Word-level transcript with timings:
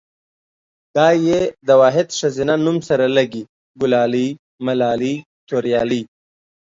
دا 0.95 1.07
ۍ 1.25 1.27
دا 1.67 1.73
واحد 1.81 2.07
ښځينه 2.19 2.55
نوم 2.65 2.77
سره 2.89 3.05
لګي، 3.17 3.43
ګلالۍ 3.81 4.27
ملالۍ 4.65 5.15
توريالۍ 5.47 6.01